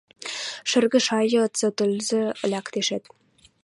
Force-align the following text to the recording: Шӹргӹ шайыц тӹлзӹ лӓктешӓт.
Шӹргӹ 0.69 0.99
шайыц 1.07 1.57
тӹлзӹ 1.77 2.21
лӓктешӓт. 2.51 3.03